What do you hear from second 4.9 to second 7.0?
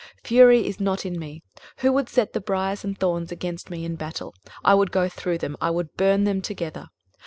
through them, I would burn them together.